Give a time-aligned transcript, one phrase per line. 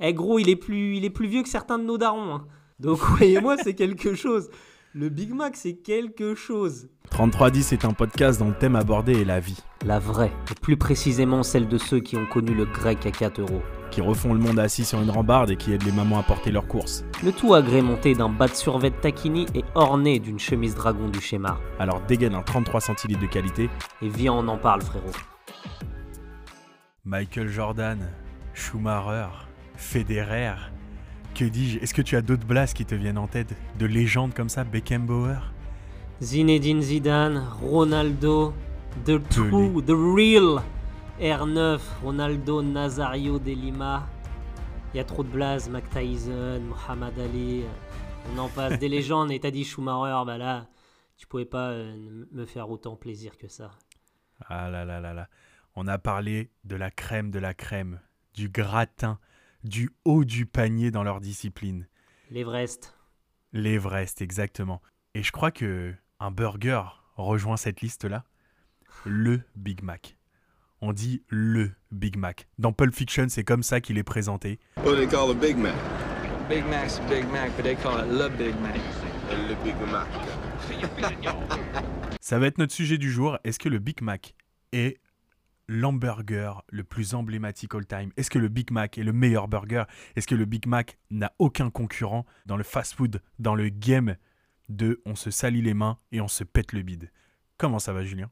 [0.00, 2.34] Eh gros, il est plus, il est plus vieux que certains de nos darons.
[2.34, 2.46] hein.
[2.78, 4.48] Donc croyez-moi, c'est quelque chose.
[4.92, 6.88] Le Big Mac, c'est quelque chose.
[7.10, 10.76] 3310 est un podcast dont le thème abordé est la vie, La vraie, et plus
[10.76, 13.62] précisément celle de ceux qui ont connu le grec à 4 euros.
[13.92, 16.50] qui refont le monde assis sur une rambarde et qui aident les mamans à porter
[16.52, 17.04] leurs courses.
[17.24, 21.58] Le tout agrémenté d'un bas de survêt taquini et orné d'une chemise dragon du schéma.
[21.80, 23.68] Alors dégaine un 33 centilitres de qualité.
[24.02, 25.10] Et viens, on en parle, frérot.
[27.04, 27.98] Michael Jordan,
[28.54, 29.28] Schumacher,
[29.80, 30.54] Federer,
[31.34, 31.78] que dis-je?
[31.78, 33.56] Est-ce que tu as d'autres blasts qui te viennent en tête?
[33.78, 34.62] De légendes comme ça?
[34.62, 35.38] Beckenbauer?
[36.22, 38.52] Zinedine Zidane, Ronaldo,
[39.06, 40.62] The True, The Real,
[41.18, 44.06] R9, Ronaldo Nazario de Lima.
[44.92, 47.64] Il y a trop de blazes, Mac Tyson, Muhammad Ali.
[48.34, 49.32] On en passe des légendes.
[49.32, 50.66] Et t'as dit Schumacher, bah là,
[51.16, 53.70] tu pouvais pas euh, me faire autant plaisir que ça.
[54.46, 55.28] Ah là là là là.
[55.74, 57.98] On a parlé de la crème de la crème,
[58.34, 59.18] du gratin,
[59.64, 61.86] du haut du panier dans leur discipline.
[62.30, 62.94] L'Everest.
[63.52, 64.80] L'Everest, exactement.
[65.14, 66.82] Et je crois que un burger
[67.16, 68.24] rejoint cette liste-là.
[69.04, 70.16] Le Big Mac.
[70.80, 72.48] On dit le Big Mac.
[72.58, 74.58] Dans Pulp Fiction, c'est comme ça qu'il est présenté.
[74.78, 75.74] What do they call a Big Mac?
[76.48, 78.80] Big Mac's a Big Mac, but they call it Le Big Mac.
[79.30, 80.08] Le Big Mac.
[82.20, 83.38] Ça va être notre sujet du jour.
[83.44, 84.34] Est-ce que le Big Mac
[84.72, 84.98] est
[85.70, 89.84] l'hamburger le plus emblématique all time Est-ce que le Big Mac est le meilleur burger?
[90.16, 94.16] Est-ce que le Big Mac n'a aucun concurrent dans le fast-food, dans le game
[94.68, 97.12] de on se salit les mains et on se pète le bide?
[97.56, 98.30] Comment ça va, Julien?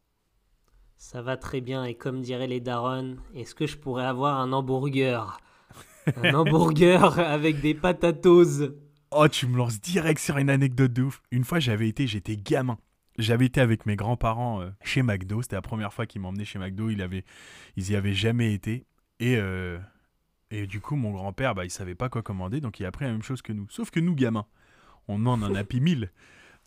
[0.97, 1.84] Ça va très bien.
[1.84, 5.39] Et comme diraient les darons, est-ce que je pourrais avoir un hamburger?
[6.17, 8.62] Un hamburger avec des patatos.
[9.12, 11.23] Oh, tu me lances direct sur une anecdote de ouf.
[11.30, 12.78] Une fois, j'avais été, j'étais gamin.
[13.19, 15.42] J'avais été avec mes grands-parents euh, chez McDo.
[15.42, 16.88] C'était la première fois qu'ils m'emmenaient chez McDo.
[16.88, 17.24] Ils, avaient,
[17.77, 18.86] ils y avaient jamais été.
[19.19, 19.78] Et, euh,
[20.50, 22.61] et du coup, mon grand-père, bah, il savait pas quoi commander.
[22.61, 23.66] Donc, il a pris la même chose que nous.
[23.70, 24.46] Sauf que nous, gamins,
[25.08, 26.12] on demande un Happy Meal.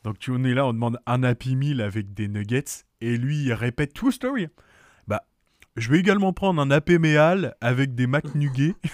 [0.03, 2.83] Donc, tu on est là, on demande un Happy Meal avec des nuggets.
[2.99, 4.47] Et lui, il répète True Story.
[5.07, 5.23] Bah,
[5.77, 8.75] je vais également prendre un Happy Meal avec des McNuggets.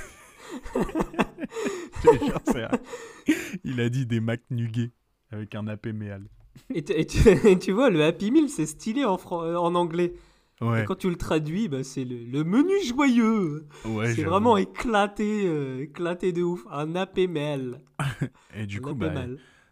[3.63, 4.91] Il a dit des McNuggets
[5.31, 6.27] avec un Happy Meal.
[6.73, 9.75] Et, tu- et tu, et tu vois, le Happy Meal, c'est stylé en, euh, en
[9.75, 10.13] anglais.
[10.59, 13.67] Ouais, Et quand tu le traduis, bah, c'est le, le menu joyeux.
[13.85, 16.65] ouais, c'est vraiment éclaté, euh, éclaté de ouf.
[16.71, 17.79] Un Happy Meal.
[18.55, 19.13] Et du Un coup, bah,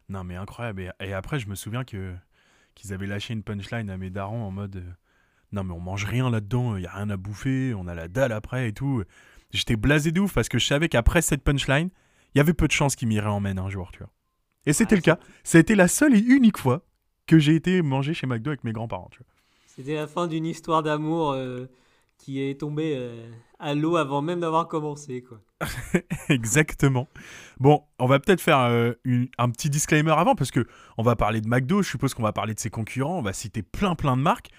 [0.10, 0.92] non mais incroyable.
[1.00, 2.14] Et, et après, je me souviens que
[2.76, 4.84] qu'ils avaient lâché une punchline à mes darons en mode, euh,
[5.54, 8.08] non mais on mange rien là-dedans, il y a rien à bouffer, on a la
[8.08, 9.02] dalle après et tout.
[9.52, 11.90] J'étais blasé de ouf parce que je savais qu'après cette punchline,
[12.34, 14.10] il y avait peu de chances qu'ils m'iraient en main un jour, tu vois.
[14.66, 15.20] Et c'était Ah, le cas.
[15.44, 16.82] Ça a été la seule et unique fois
[17.28, 19.10] que j'ai été manger chez McDo avec mes grands-parents.
[19.68, 21.66] C'était la fin d'une histoire d'amour euh,
[22.18, 25.22] qui est tombée euh, à l'eau avant même d'avoir commencé.
[25.24, 25.40] Quoi.
[26.30, 27.08] Exactement.
[27.60, 30.66] Bon, on va peut-être faire euh, une- un petit disclaimer avant parce que
[30.98, 33.34] on va parler de McDo, je suppose qu'on va parler de ses concurrents, on va
[33.34, 34.50] citer plein plein de marques.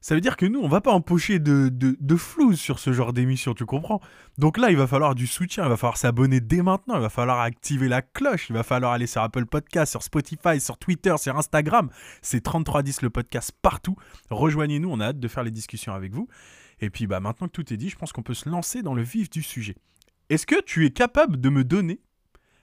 [0.00, 2.16] Ça veut dire que nous, on va pas empocher de, de,
[2.54, 4.00] sur ce genre d'émission, tu comprends?
[4.38, 7.08] Donc là, il va falloir du soutien, il va falloir s'abonner dès maintenant, il va
[7.08, 11.14] falloir activer la cloche, il va falloir aller sur Apple Podcast, sur Spotify, sur Twitter,
[11.18, 11.90] sur Instagram.
[12.22, 13.96] C'est 3310 le podcast partout.
[14.30, 16.28] Rejoignez-nous, on a hâte de faire les discussions avec vous.
[16.80, 18.94] Et puis bah maintenant que tout est dit, je pense qu'on peut se lancer dans
[18.94, 19.74] le vif du sujet.
[20.30, 22.00] Est-ce que tu es capable de me donner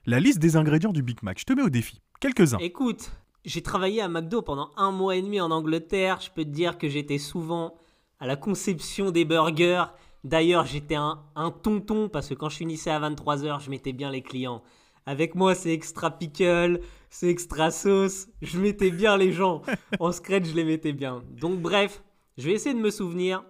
[0.06, 1.40] la liste des ingrédients du Big Mac?
[1.40, 2.01] Je te mets au défi.
[2.22, 2.59] Quelques-uns.
[2.59, 3.12] Écoute,
[3.45, 6.19] j'ai travaillé à McDo pendant un mois et demi en Angleterre.
[6.22, 7.75] Je peux te dire que j'étais souvent
[8.19, 9.85] à la conception des burgers.
[10.23, 14.09] D'ailleurs, j'étais un, un tonton parce que quand je finissais à 23h, je mettais bien
[14.11, 14.63] les clients.
[15.06, 16.79] Avec moi, c'est extra pickle,
[17.11, 18.28] c'est extra sauce.
[18.41, 19.62] Je mettais bien les gens.
[20.00, 21.22] En scratch, je les mettais bien.
[21.39, 22.03] Donc, bref,
[22.38, 23.44] je vais essayer de me souvenir.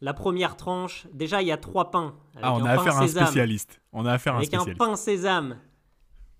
[0.00, 2.16] La première tranche, déjà, il y a trois pains.
[2.34, 3.80] avec Ah, on un a affaire à un spécialiste.
[3.92, 4.78] On a affaire à un Avec un spécialiste.
[4.84, 5.58] pain sésame.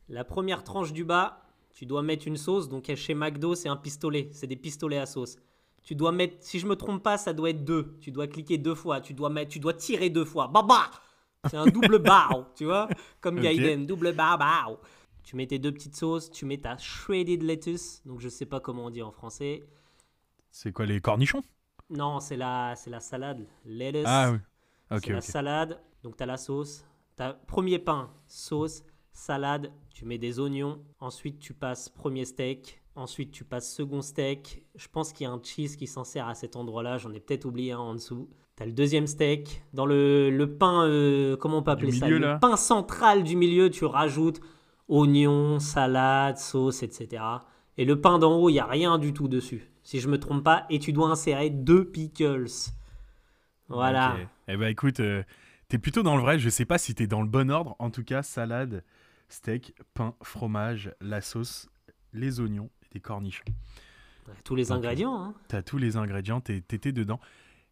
[0.08, 1.41] La première tranche du bas,
[1.74, 2.68] tu dois mettre une sauce.
[2.68, 4.28] Donc chez McDo, c'est un pistolet.
[4.32, 5.36] C'est des pistolets à sauce.
[5.82, 7.96] Tu dois mettre, si je me trompe pas, ça doit être deux.
[8.00, 9.00] Tu dois cliquer deux fois.
[9.00, 10.46] Tu dois mettre, tu dois tirer deux fois.
[10.48, 10.90] Baba
[11.48, 12.88] C'est un double bow, tu vois?
[13.20, 13.42] Comme Ok.
[13.42, 14.78] Gaiden, double bow bow.
[15.24, 16.30] Tu mets tes deux petites sauces.
[16.30, 18.02] Tu mets ta shredded lettuce.
[18.06, 19.64] Donc je sais pas comment on dit en français.
[20.50, 21.42] C'est quoi les cornichons?
[21.90, 23.46] Non, c'est la, c'est la salade.
[23.64, 24.04] Lettuce.
[24.06, 24.38] Ah oui.
[24.90, 26.84] Ok, C'est la salade, donc tu as la sauce.
[27.16, 28.82] T'as premier pain, sauce,
[29.12, 30.80] salade, tu mets des oignons.
[31.00, 32.80] Ensuite, tu passes premier steak.
[32.94, 34.64] Ensuite, tu passes second steak.
[34.74, 36.98] Je pense qu'il y a un cheese qui s'en sert à cet endroit-là.
[36.98, 38.28] J'en ai peut-être oublié un en dessous.
[38.56, 39.62] T'as le deuxième steak.
[39.72, 42.06] Dans le, le pain, euh, comment on peut appeler ça?
[42.06, 44.40] milieu, Le là pain central du milieu, tu rajoutes
[44.88, 47.22] oignons, salade, sauce, etc.
[47.78, 49.70] Et le pain d'en haut, il n'y a rien du tout dessus.
[49.82, 50.66] Si je me trompe pas.
[50.68, 52.46] Et tu dois insérer deux pickles.
[53.68, 54.16] Voilà.
[54.48, 55.22] Eh ben écoute, euh,
[55.72, 57.76] T'es plutôt dans le vrai, je sais pas si t'es dans le bon ordre.
[57.78, 58.84] En tout cas, salade,
[59.32, 61.68] steak, pain, fromage, la sauce,
[62.12, 63.44] les oignons et des cornichons.
[64.44, 65.20] Tous les ingrédients.
[65.22, 65.34] hein.
[65.48, 67.18] T'as tous les ingrédients, t'étais dedans.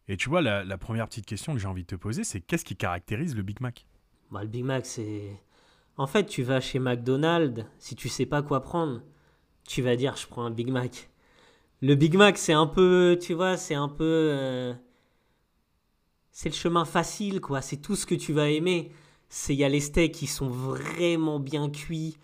[0.07, 2.41] Et tu vois, la, la première petite question que j'ai envie de te poser, c'est
[2.41, 3.85] qu'est-ce qui caractérise le Big Mac?
[4.31, 5.39] Bah, le Big Mac, c'est.
[5.97, 9.01] En fait, tu vas chez McDonald's, si tu sais pas quoi prendre,
[9.67, 11.09] tu vas dire je prends un Big Mac.
[11.81, 13.17] Le Big Mac, c'est un peu.
[13.21, 14.03] Tu vois, c'est un peu.
[14.03, 14.73] euh,
[16.31, 17.61] C'est le chemin facile, quoi.
[17.61, 18.91] C'est tout ce que tu vas aimer.
[19.33, 22.17] C'est il y a les steaks qui sont vraiment bien cuits.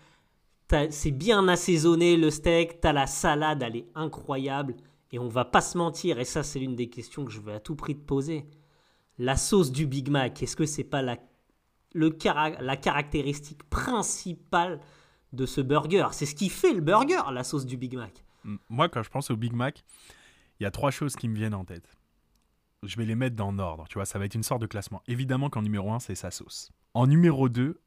[0.90, 2.82] C'est bien assaisonné le steak.
[2.82, 4.76] T'as la salade, elle est incroyable.
[5.10, 7.54] Et on va pas se mentir, et ça, c'est l'une des questions que je veux
[7.54, 8.44] à tout prix te poser.
[9.16, 11.16] La sauce du Big Mac, est-ce que c'est pas la
[11.94, 12.14] le
[12.60, 14.78] la caractéristique principale
[15.32, 16.08] de ce burger?
[16.12, 18.22] C'est ce qui fait le burger, la sauce du Big Mac.
[18.68, 19.82] Moi, quand je pense au Big Mac,
[20.60, 21.88] il y a trois choses qui me viennent en tête.
[22.82, 25.02] Je vais les mettre dans l'ordre, tu vois, ça va être une sorte de classement.
[25.06, 26.70] Évidemment qu'en numéro 1, c'est sa sauce.
[26.94, 27.80] En numéro 2,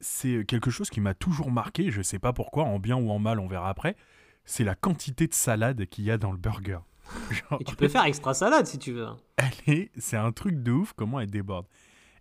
[0.00, 3.18] c'est quelque chose qui m'a toujours marqué, je sais pas pourquoi, en bien ou en
[3.18, 3.96] mal, on verra après,
[4.44, 6.78] c'est la quantité de salade qu'il y a dans le burger.
[7.30, 9.08] Genre, Et tu peux faire extra salade si tu veux.
[9.66, 11.66] est, c'est un truc de ouf comment elle déborde.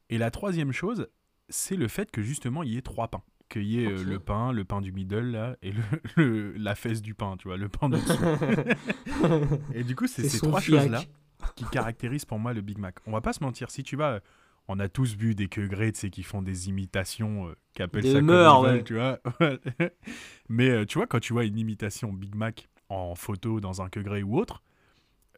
[0.09, 1.07] Et la troisième chose,
[1.49, 3.23] c'est le fait que justement il y ait trois pains.
[3.49, 5.81] Qu'il y ait euh, le pain, le pain du middle là, et le,
[6.15, 9.57] le- la fesse du pain, tu vois, le pain de dessous.
[9.73, 11.03] et du coup, c'est ces trois choses-là
[11.55, 12.95] qui caractérisent pour moi le Big Mac.
[13.07, 14.19] On va pas se mentir, si tu vas, euh,
[14.71, 18.03] on a tous vu des queugrés, tu sais, qui font des imitations, euh, qui appellent
[18.03, 18.83] Des ça comme meurs, ils veulent, ouais.
[18.83, 19.19] tu vois.
[20.49, 23.89] Mais euh, tu vois, quand tu vois une imitation Big Mac en photo dans un
[23.89, 24.63] queugré ou autre,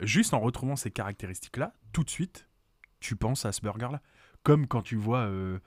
[0.02, 2.48] juste en retrouvant ces caractéristiques-là, tout de suite,
[3.00, 4.02] tu penses à ce burger-là.
[4.44, 5.60] Comme quand tu vois euh,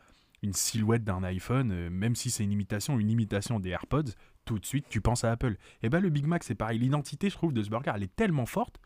[0.42, 4.12] une silhouette d'un iPhone, euh, même si c'est une imitation, une imitation des AirPods,
[4.44, 5.56] tout de suite, tu penses à Apple.
[5.82, 6.78] Et ben le Big Mac, c'est pareil.
[6.78, 8.80] L'identité, je trouve, de ce burger, elle est tellement forte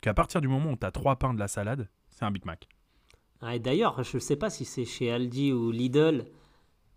[0.00, 2.44] qu'à partir du moment où tu as trois pains de la salade, c'est un Big
[2.44, 2.68] Mac.
[3.40, 6.24] Ah, et D'ailleurs, je ne sais pas si c'est chez Aldi ou Lidl.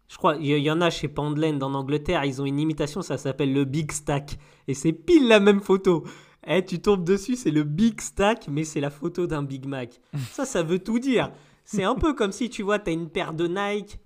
[0.07, 3.01] Je crois, il y, y en a chez Pandland en Angleterre, ils ont une imitation,
[3.01, 4.37] ça s'appelle le Big Stack.
[4.69, 6.05] Et c'est pile la même photo.
[6.47, 9.99] Eh, tu tombes dessus, c'est le Big Stack, mais c'est la photo d'un Big Mac.
[10.31, 11.29] Ça, ça veut tout dire.
[11.65, 13.99] C'est un peu comme si, tu vois, tu as une paire de Nike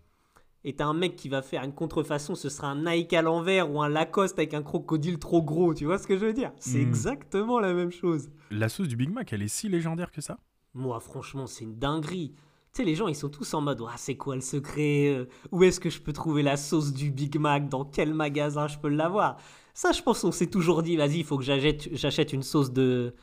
[0.63, 3.69] et t'as un mec qui va faire une contrefaçon, ce sera un Nike à l'envers
[3.71, 5.75] ou un Lacoste avec un crocodile trop gros.
[5.75, 6.51] Tu vois ce que je veux dire?
[6.59, 6.87] C'est Mm.
[6.87, 8.31] exactement la même chose.
[8.49, 10.39] La sauce du Big Mac, elle est si légendaire que ça?
[10.73, 12.33] Moi, franchement, c'est une dinguerie.
[12.73, 15.25] Tu sais, les gens, ils sont tous en mode Ah, c'est quoi le secret Euh,
[15.51, 17.67] Où est-ce que je peux trouver la sauce du Big Mac?
[17.67, 19.35] Dans quel magasin je peux l'avoir?
[19.73, 23.13] Ça, je pense qu'on s'est toujours dit Vas-y, il faut que j'achète, une sauce de.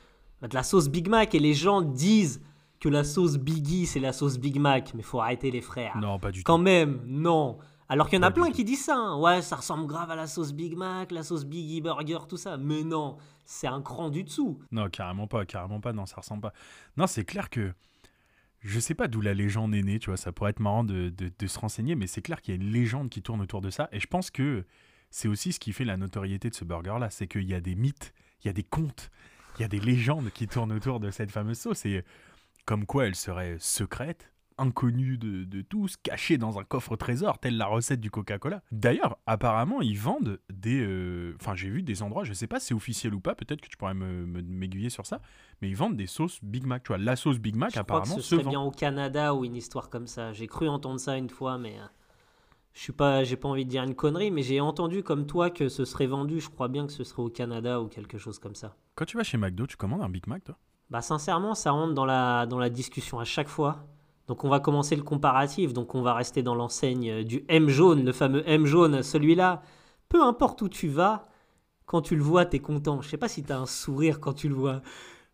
[0.43, 1.35] de la sauce Big Mac.
[1.35, 2.43] Et les gens disent
[2.81, 4.93] que la sauce Biggie, c'est la sauce Big Mac.
[4.95, 5.97] Mais faut arrêter les frères.
[5.99, 6.63] Non, pas du Quand tout.
[6.65, 7.57] même, non.
[7.89, 8.97] Alors qu'il y en a plein qui disent ça.
[8.99, 9.19] hein.
[9.19, 12.59] Ouais, ça ressemble grave à la sauce Big Mac, la sauce Biggie Burger, tout ça.
[12.59, 13.17] Mais non,
[13.51, 14.61] c'est un cran du dessous.
[14.71, 16.53] Non, carrément pas, carrément pas, non, ça ressemble pas.
[16.99, 17.73] Non, c'est clair que.
[18.61, 21.09] Je sais pas d'où la légende est née, tu vois, ça pourrait être marrant de,
[21.11, 23.61] de- de se renseigner, mais c'est clair qu'il y a une légende qui tourne autour
[23.61, 24.67] de ça, et je pense que
[25.11, 27.77] c'est aussi ce qui fait la notoriété de ce burger-là, c'est qu'il y a des
[27.77, 28.13] mythes,
[28.43, 29.11] il y a des contes,
[29.59, 32.05] il y a des légendes qui tournent autour de cette fameuse sauce, et
[32.67, 37.57] comme quoi elle serait secrète, inconnue de, de tous, cachée dans un coffre trésor, telle
[37.57, 38.63] la recette du Coca-Cola.
[38.73, 40.81] D'ailleurs, apparemment, ils vendent des...
[40.81, 43.61] euh, Enfin, j'ai vu des endroits, je sais pas si c'est officiel ou pas, peut-être
[43.61, 45.21] que tu pourrais me- me- m'aiguiller sur ça,
[45.63, 46.83] mais ils vendent des sauces Big Mac.
[46.83, 48.51] Tu vois, la sauce Big Mac, Je crois que apparemment, ce se serait vend.
[48.51, 50.33] bien au Canada ou une histoire comme ça.
[50.33, 51.85] J'ai cru entendre ça une fois, mais euh,
[52.75, 55.51] je suis pas, j'ai pas envie de dire une connerie, mais j'ai entendu comme toi
[55.51, 56.41] que ce serait vendu.
[56.41, 58.77] Je crois bien que ce serait au Canada ou quelque chose comme ça.
[58.95, 60.57] Quand tu vas chez McDo, tu commandes un Big Mac, toi?
[60.91, 63.87] Bah sincèrement, ça rentre dans la dans la discussion à chaque fois.
[64.29, 65.73] Donc on va commencer le comparatif.
[65.73, 69.63] Donc on va rester dans l'enseigne euh, du M jaune, le fameux M jaune, celui-là.
[70.09, 71.29] Peu importe où tu vas,
[71.87, 73.01] quand tu le vois, t'es content.
[73.03, 74.83] Je sais pas si t'as un sourire quand tu le vois.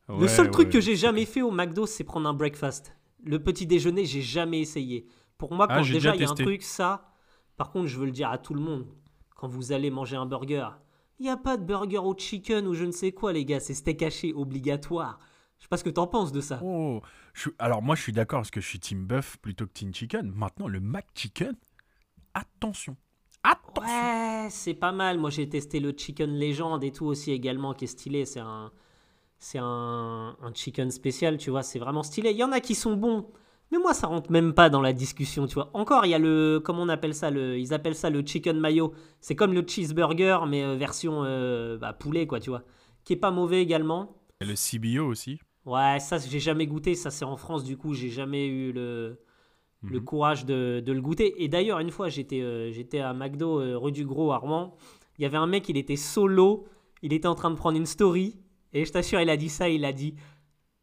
[0.08, 0.72] le Ouais, seul truc ouais.
[0.72, 2.96] que j'ai jamais fait au McDo, c'est prendre un breakfast.
[3.24, 5.06] Le petit déjeuner, j'ai jamais essayé.
[5.38, 7.10] Pour moi, Ah, quand j'ai déjà il y a un truc, ça.
[7.56, 8.86] Par contre, je veux le dire à tout le monde.
[9.36, 10.68] Quand vous allez manger un burger,
[11.18, 13.60] il n'y a pas de burger au chicken ou je ne sais quoi, les gars.
[13.60, 15.18] C'est steak haché obligatoire.
[15.64, 16.60] Je sais pas ce que t'en penses de ça.
[16.62, 17.00] Oh,
[17.32, 19.94] je- alors moi je suis d'accord parce que je suis team buff plutôt que team
[19.94, 20.30] chicken.
[20.30, 21.54] Maintenant le Mac chicken,
[22.34, 22.98] attention,
[23.42, 23.82] attention.
[23.82, 25.18] Ouais, c'est pas mal.
[25.18, 28.26] Moi, j'ai testé le Chicken Legend et tout aussi également, qui est stylé.
[28.26, 28.70] C'est un,
[29.38, 31.62] c'est un, un chicken spécial, tu vois.
[31.62, 32.30] C'est vraiment stylé.
[32.32, 33.26] Il y en a qui sont bons,
[33.72, 35.70] mais moi, ça rentre même pas dans la discussion, tu vois.
[35.74, 38.60] Encore, il y a le, comment on appelle ça le, Ils appellent ça le chicken
[38.60, 38.94] mayo.
[39.20, 42.62] C'est comme le cheeseburger, mais euh, version euh, bah, poulet, quoi, tu vois.
[43.04, 44.16] Qui est pas mauvais également.
[44.40, 45.40] Et le CBO aussi.
[45.66, 46.94] Ouais, ça, j'ai jamais goûté.
[46.94, 49.18] Ça, c'est en France, du coup, j'ai jamais eu le,
[49.82, 50.04] le Mhm.
[50.04, 51.42] courage de, de le goûter.
[51.42, 54.76] Et d'ailleurs, une fois, j'étais euh, j'étais à McDo, euh, rue du Gros, à Rouen.
[55.18, 56.66] Il y avait un mec, il était solo.
[57.02, 58.36] Il était en train de prendre une story.
[58.72, 59.68] Et je t'assure, il a dit ça.
[59.68, 60.14] Il a dit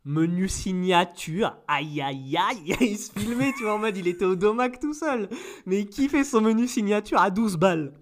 [0.03, 4.35] Menu signature, aïe aïe aïe, il se filmait, tu vois, en mode il était au
[4.35, 5.29] domac tout seul.
[5.67, 7.93] Mais il kiffait son menu signature à 12 balles.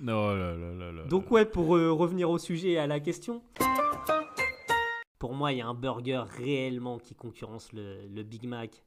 [0.00, 1.02] Non, là, là, là, là.
[1.04, 3.40] Donc ouais, pour euh, revenir au sujet et à la question.
[5.24, 8.84] Pour moi, il y a un burger réellement qui concurrence le, le Big Mac.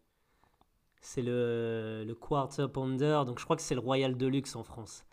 [1.01, 5.03] C'est le, le Quarter Pounder, donc je crois que c'est le Royal Deluxe en France.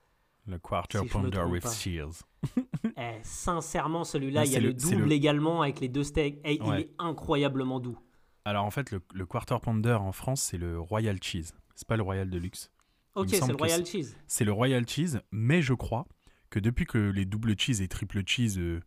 [0.46, 1.72] Le Quarter Si Pounder with pas.
[1.72, 2.10] cheers.
[2.98, 6.40] Eh, sincèrement, celui-là, il y a le, double le- également avec les deux steaks.
[6.44, 6.80] Eh, Il Ouais.
[6.82, 7.98] est incroyablement doux.
[8.44, 11.52] Alors en fait, le, le Quarter Pounder en France, c'est le Royal Cheese.
[11.74, 12.70] C'est pas le Royal Deluxe.
[13.14, 14.14] Ok, c'est le Royal Cheese.
[14.26, 16.06] C'est le Royal Cheese, mais je crois
[16.50, 18.80] que depuis que les double cheese et triple cheese euh,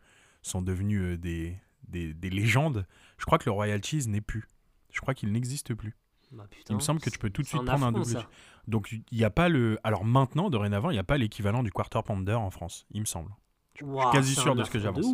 [0.43, 2.85] sont devenus euh, des, des, des légendes,
[3.17, 4.47] je crois que le Royal Cheese n'est plus.
[4.91, 5.95] Je crois qu'il n'existe plus.
[6.31, 8.19] Bah, putain, Il me semble que tu peux tout de suite prendre un double ça.
[8.19, 8.27] cheese.
[8.67, 9.79] Donc il n'y a pas le.
[9.83, 13.05] Alors maintenant, dorénavant, il n'y a pas l'équivalent du Quarter Pounder en France, il me
[13.05, 13.31] semble.
[13.81, 15.05] Ouah, quasi c'est sûr de ce que j'avance.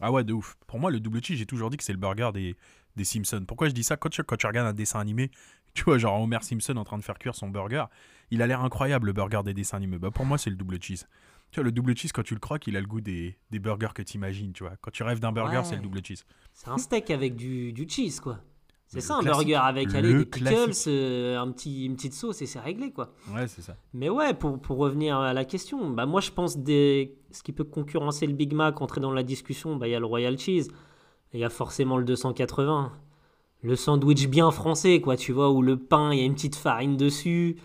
[0.00, 0.56] Ah ouais, de ouf.
[0.66, 2.56] Pour moi, le double cheese, j'ai toujours dit que c'est le burger des,
[2.96, 3.44] des Simpsons.
[3.46, 3.96] Pourquoi je dis ça?
[3.96, 5.30] Quand tu, quand tu regardes un dessin animé,
[5.74, 7.84] tu vois, genre Homer Simpson en train de faire cuire son burger,
[8.30, 9.98] il a l'air incroyable le burger des dessins animés.
[9.98, 11.06] Bah, pour moi, c'est le double cheese.
[11.52, 13.58] Tu vois, le double cheese, quand tu le croques, il a le goût des, des
[13.58, 14.72] burgers que tu imagines, tu vois.
[14.80, 15.64] Quand tu rêves d'un burger, Ouais.
[15.64, 16.24] c'est le double cheese.
[16.54, 18.38] C'est un steak avec du, du cheese, quoi.
[18.86, 22.42] C'est ça, un burger avec allez, Le des pickles, euh, un petit, une petite sauce
[22.42, 23.14] et c'est réglé, quoi.
[23.34, 23.76] Ouais, c'est ça.
[23.94, 27.52] Mais ouais, pour, pour revenir à la question, bah moi je pense des, ce qui
[27.52, 30.38] peut concurrencer le Big Mac, entrer dans la discussion, bah il y a le Royal
[30.38, 30.68] Cheese,
[31.32, 32.92] et il y a forcément le 280.
[33.62, 36.56] Le sandwich bien français, quoi, tu vois, où le pain, il y a une petite
[36.56, 37.56] farine dessus,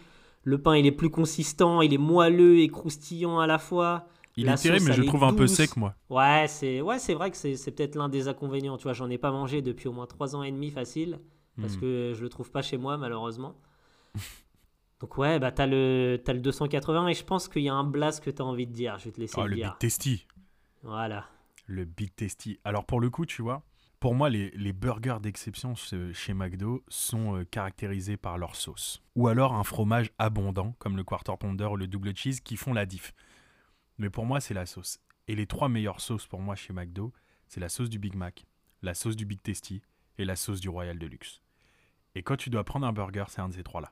[0.47, 4.07] le pain il est plus consistant, il est moelleux et croustillant à la fois.
[4.37, 5.93] Il La est sauce, mais je le trouve un peu sec, moi.
[6.09, 9.17] Ouais, c'est ouais, c'est vrai que c'est peut-être l'un des inconvénients, tu vois, j'en ai
[9.17, 11.19] pas mangé depuis au moins 3 ans et demi facile,
[11.59, 11.79] parce Hmm.
[11.81, 13.55] que je le trouve pas chez moi malheureusement.
[15.01, 18.23] Donc ouais, bah t'as le, le 280 et je pense qu'il y a un blast
[18.23, 19.71] que t'as envie de dire, je vais te laisser Oh, le le dire.
[19.79, 20.25] Big Tasty.
[20.83, 21.25] Voilà.
[21.65, 22.59] Le Big Tasty.
[22.63, 23.61] Alors pour le coup, tu vois,
[23.99, 29.01] pour moi, les, les burgers d'exception ce- chez McDo sont euh, caractérisés par leur sauce.
[29.15, 32.73] Ou alors un fromage abondant, comme le Quarter Pounder ou le Double Cheese, qui font
[32.73, 33.13] la diff.
[33.97, 34.99] Mais pour moi, c'est la sauce.
[35.27, 37.11] Et les trois meilleures sauces pour moi chez McDo,
[37.47, 38.45] c'est la sauce du Big Mac,
[38.81, 39.81] la sauce du Big Tasty
[40.17, 41.41] et la sauce du Royal Deluxe.
[42.15, 43.91] Et quand tu dois prendre un burger, c'est un de ces trois-là.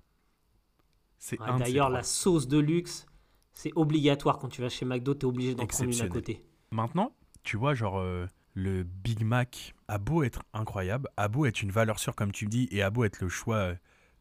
[1.17, 3.05] C'est Ouais, un de ces D'ailleurs, la sauce de luxe,
[3.53, 6.43] c'est obligatoire quand tu vas chez McDo, t'es obligé d'en prendre une à côté.
[6.71, 11.61] Maintenant, tu vois, genre, euh, le Big Mac a beau être incroyable, a beau être
[11.61, 13.73] une valeur sûre, comme tu me dis, et a beau être le choix euh,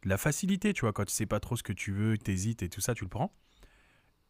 [0.03, 2.61] de la facilité, tu vois, quand tu sais pas trop ce que tu veux, t'hésites
[2.61, 3.33] et tout ça, tu le prends.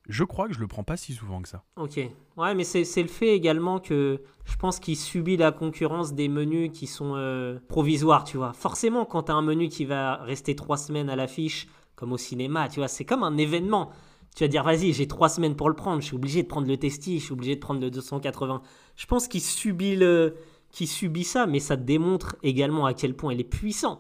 [0.08, 1.64] Je crois que je le prends pas si souvent que ça.
[1.78, 2.00] Ok.
[2.38, 6.70] Ouais, mais c'est le fait également que je pense qu'il subit la concurrence des menus
[6.72, 8.54] qui sont euh, provisoires, tu vois.
[8.54, 12.70] Forcément, quand t'as un menu qui va rester trois semaines à l'affiche, comme au cinéma,
[12.70, 13.92] tu vois, c'est comme un événement.
[14.36, 16.68] Tu vas dire, vas-y, j'ai trois semaines pour le prendre, je suis obligé de prendre
[16.68, 18.62] le Testi, je suis obligé de prendre le 280.
[18.96, 20.36] Je pense qu'il subit, le...
[20.72, 24.00] qu'il subit ça, mais ça démontre également à quel point il est puissant.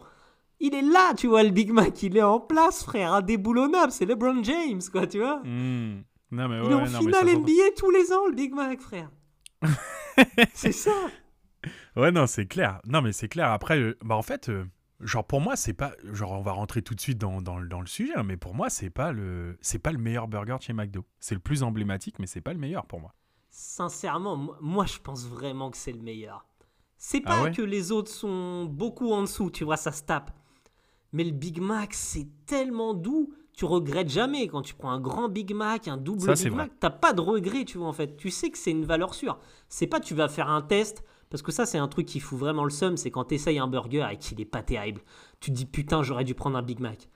[0.60, 4.06] Il est là, tu vois, le Big Mac, il est en place, frère, indéboulonnable, c'est
[4.06, 5.42] LeBron James, quoi, tu vois.
[5.46, 9.10] Non, mais Il est en finale NBA tous les ans, le Big Mac, frère.
[10.54, 10.92] c'est ça.
[11.96, 12.82] Ouais, non, c'est clair.
[12.86, 13.51] Non, mais c'est clair.
[13.51, 14.65] Après, euh, bah en fait, euh,
[15.00, 15.94] genre pour moi, c'est pas.
[16.14, 18.38] Genre, on va rentrer tout de suite dans, dans, le- dans le sujet, hein, mais
[18.38, 21.06] pour moi, c'est pas le, c'est pas le meilleur burger de chez McDo.
[21.20, 23.14] C'est le plus emblématique, mais c'est pas le meilleur pour moi.
[23.50, 26.46] Sincèrement, mo- moi, je pense vraiment que c'est le meilleur.
[26.98, 27.52] C'est Ah pas ouais?
[27.52, 30.32] que les autres sont beaucoup en dessous, tu vois, ça se tape.
[31.14, 35.30] Mais le Big Mac, c'est tellement doux, tu regrettes jamais quand tu prends un grand
[35.30, 36.54] Big Mac, un double Ça, Big.
[36.54, 38.18] Mac, t'as pas de regret, tu vois, en fait.
[38.18, 39.40] Tu sais que c'est une valeur sûre.
[39.70, 42.38] C'est pas tu vas faire un test, parce que ça, c'est un truc qui fout
[42.38, 45.01] vraiment le seum, c'est quand t'essayes un burger et qu'il est pas terrible.
[45.39, 47.10] Tu te dis, putain, j'aurais dû prendre un Big Mac.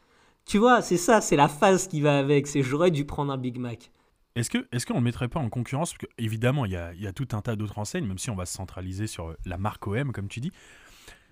[0.46, 3.38] Tu vois, c'est ça, c'est la phase qui va avec, c'est j'aurais dû prendre un
[3.38, 3.92] Big Mac.
[4.36, 7.14] Est-ce que est-ce qu'on le mettrait pas en concurrence Parce que évidemment, il y a,
[7.14, 9.86] tout un tas d'autres enseignes, même si on va se centraliser sur euh, la marque
[9.88, 10.52] OM, comme tu dis.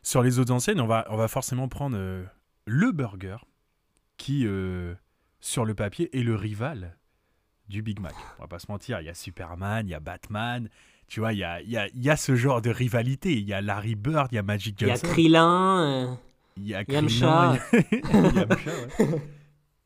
[0.03, 2.23] Sur les autres enseignes, on va, on va forcément prendre euh,
[2.65, 3.37] le burger
[4.17, 4.93] qui, euh,
[5.39, 6.97] sur le papier, est le rival
[7.69, 8.15] du Big Mac.
[8.39, 10.69] On va pas se mentir, il y a Superman, il y a Batman.
[11.07, 13.33] Tu vois, il y a, y, a, y a ce genre de rivalité.
[13.33, 15.07] Il y a Larry Bird, il y a Magic Il y a Johnson.
[15.07, 15.79] Krillin.
[15.79, 16.15] euh,
[16.57, 17.57] Il y a Yamcha.
[17.71, 17.81] Krillin,
[18.13, 19.21] il y a- Yamcha, ouais.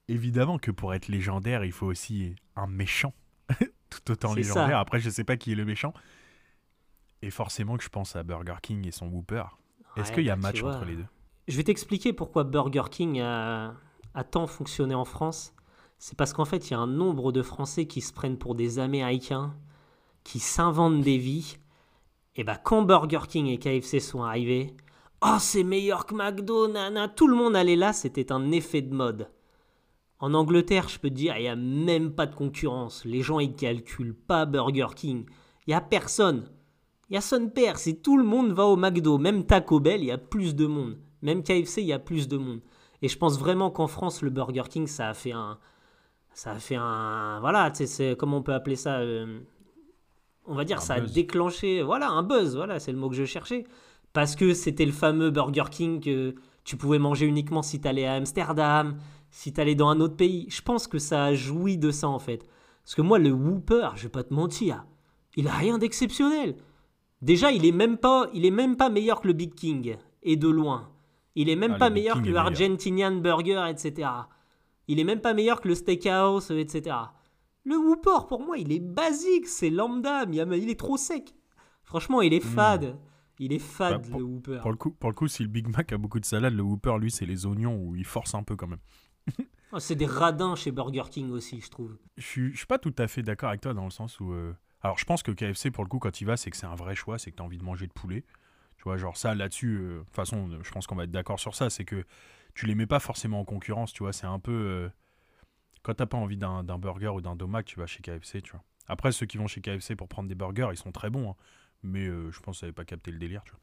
[0.07, 3.13] Évidemment que pour être légendaire, il faut aussi un méchant.
[3.89, 4.69] Tout autant légendaire.
[4.69, 4.79] ça.
[4.79, 5.93] Après, je sais pas qui est le méchant.
[7.21, 9.43] Et forcément que je pense à Burger King et son Whooper.
[9.97, 11.05] Est-ce qu'il y a bah, match entre les deux?
[11.47, 13.75] Je vais t'expliquer pourquoi Burger King a,
[14.15, 15.53] a tant fonctionné en France.
[15.99, 18.55] C'est parce qu'en fait, il y a un nombre de Français qui se prennent pour
[18.55, 19.53] des Américains,
[20.23, 21.57] qui s'inventent des vies.
[22.35, 24.75] Et bah, quand Burger King et KFC sont arrivés,
[25.21, 28.93] oh, c'est meilleur que McDo, nana, tout le monde allait là, c'était un effet de
[28.93, 29.29] mode.
[30.19, 33.03] En Angleterre, je peux te dire, il n'y a même pas de concurrence.
[33.05, 35.25] Les gens, ils calculent pas Burger King.
[35.65, 36.47] Il n'y a personne.
[37.09, 39.17] Il y a son père, c'est tout le monde va au McDo.
[39.17, 40.97] Même Taco Bell, il y a plus de monde.
[41.21, 42.61] Même KFC, il y a plus de monde.
[43.01, 45.57] Et je pense vraiment qu'en France, le Burger King, ça a fait un.
[46.33, 47.39] Ça a fait un.
[47.41, 48.15] Voilà, c'est.
[48.17, 49.39] Comment on peut appeler ça euh,
[50.51, 51.81] On va dire, Un ça a déclenché.
[51.81, 53.63] Voilà, un buzz, voilà, c'est le mot que je cherchais.
[54.13, 58.13] Parce que c'était le fameux Burger King que tu pouvais manger uniquement si t'allais à
[58.15, 58.97] Amsterdam,
[59.29, 60.45] si t'allais dans un autre pays.
[60.49, 62.45] Je pense que ça a joui de ça, en fait.
[62.83, 64.85] Parce que moi, le Whooper, je vais pas te mentir,
[65.37, 66.55] il a rien d'exceptionnel.
[67.21, 70.35] Déjà, il est même pas, il est même pas meilleur que le Big King, et
[70.35, 70.89] de loin.
[71.35, 72.47] Il est même Ah, pas le meilleur King que le meilleur.
[72.47, 74.09] Argentinian Burger, etc.
[74.89, 76.97] Il est même pas meilleur que le Steakhouse, etc.
[77.63, 81.35] Le Whooper, pour moi, il est basique, c'est lambda, mais il est trop sec.
[81.83, 82.97] Franchement, il est fade.
[83.39, 84.01] Il est fade, Hmm.
[84.01, 84.59] Bah, pour- le Whooper.
[84.61, 86.63] Pour le, coup, pour le coup, si le Big Mac a beaucoup de salade, le
[86.63, 88.79] Whopper, lui, c'est les oignons où il force un peu quand même.
[89.73, 91.97] Oh, c'est des radins chez Burger King aussi, je trouve.
[92.17, 94.33] Je suis, je suis pas tout à fait d'accord avec toi dans le sens où.
[94.33, 96.65] euh, Alors, je pense que KFC, pour le coup, quand il va, c'est que c'est
[96.65, 98.25] un vrai choix, c'est que tu as envie de manger de poulet.
[98.77, 101.39] Tu vois, genre ça, là-dessus, euh, de toute façon, je pense qu'on va être d'accord
[101.39, 102.03] sur ça, c'est que
[102.53, 104.51] tu les mets pas forcément en concurrence, tu vois, c'est un peu.
[104.51, 104.89] euh,
[105.83, 108.63] Quand t'as pas envie d'un burger ou d'un domac, tu vas chez KFC, tu vois.
[108.87, 111.35] Après, ceux qui vont chez KFC pour prendre des burgers, ils sont très bons, hein.
[111.83, 113.59] mais euh, je pense que ça n'avait pas capté le délire, tu vois.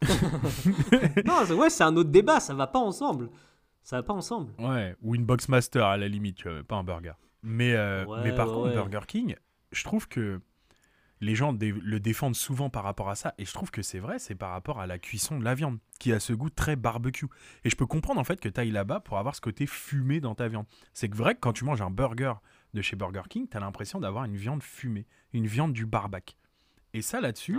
[1.24, 3.30] non, c'est- ouais, c'est un autre débat, ça va pas ensemble.
[3.82, 4.52] Ça va pas ensemble.
[4.58, 7.12] Ouais, ou une Boxmaster à la limite, tu vois, pas un burger.
[7.42, 8.74] Mais, euh, Ouais, mais par ouais, contre, ouais.
[8.74, 9.36] Burger King,
[9.72, 10.40] je trouve que
[11.20, 13.98] les gens dé- le défendent souvent par rapport à ça, et je trouve que c'est
[13.98, 16.76] vrai, c'est par rapport à la cuisson de la viande, qui a ce goût très
[16.76, 17.26] barbecue.
[17.64, 20.20] Et je peux comprendre en fait que tu ailles là-bas pour avoir ce côté fumé
[20.20, 20.66] dans ta viande.
[20.92, 22.34] C'est vrai que quand tu manges un burger
[22.74, 26.36] de chez Burger King, tu as l'impression d'avoir une viande fumée, une viande du barbac.
[26.94, 27.58] Et ça là-dessus,